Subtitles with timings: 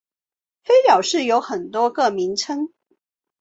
[0.63, 2.73] 飞鸟寺有很多个名称。